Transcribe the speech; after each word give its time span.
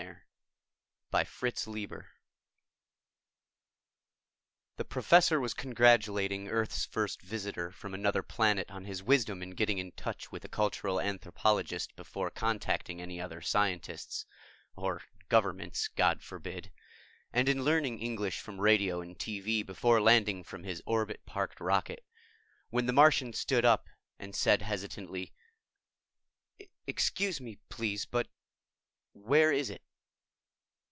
_Illustrated 1.13 1.59
By 1.61 1.87
BOWMAN 1.89 2.05
The 4.77 4.85
Professor 4.85 5.39
was 5.41 5.53
congratulating 5.53 6.47
Earth's 6.47 6.85
first 6.85 7.21
visitor 7.21 7.69
from 7.69 7.93
another 7.93 8.23
planet 8.23 8.71
on 8.71 8.85
his 8.85 9.03
wisdom 9.03 9.43
in 9.43 9.49
getting 9.51 9.77
in 9.77 9.91
touch 9.91 10.31
with 10.31 10.45
a 10.45 10.47
cultural 10.47 11.01
anthropologist 11.01 11.93
before 11.97 12.31
contacting 12.31 13.01
any 13.01 13.19
other 13.19 13.41
scientists 13.41 14.25
(or 14.73 15.01
governments, 15.27 15.89
God 15.89 16.23
forbid!), 16.23 16.71
and 17.33 17.49
in 17.49 17.65
learning 17.65 17.99
English 17.99 18.39
from 18.39 18.61
radio 18.61 19.01
and 19.01 19.19
TV 19.19 19.65
before 19.65 19.99
landing 19.99 20.43
from 20.45 20.63
his 20.63 20.81
orbit 20.85 21.25
parked 21.25 21.59
rocket, 21.59 22.05
when 22.69 22.85
the 22.85 22.93
Martian 22.93 23.33
stood 23.33 23.65
up 23.65 23.89
and 24.17 24.33
said 24.33 24.61
hesitantly, 24.61 25.33
"Excuse 26.87 27.41
me, 27.41 27.57
please, 27.67 28.05
but 28.05 28.29
where 29.11 29.51
is 29.51 29.69
it?" 29.69 29.83